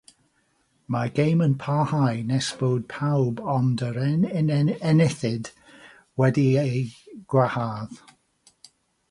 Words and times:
Mae'r 0.93 1.09
gêm 1.17 1.43
yn 1.45 1.51
parhau 1.63 2.23
nes 2.29 2.47
bod 2.61 2.87
pawb 2.93 3.43
ond 3.57 3.83
yr 3.89 4.01
enillydd 4.07 5.53
wedi'u 6.25 6.67
gwahardd. 7.37 8.03